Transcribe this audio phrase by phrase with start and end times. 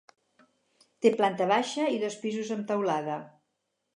[1.05, 3.21] Té planta baixa i dos pisos, amb teulada.